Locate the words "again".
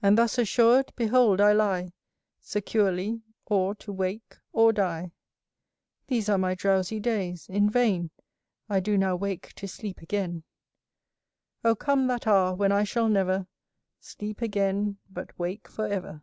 10.02-10.44, 14.40-14.98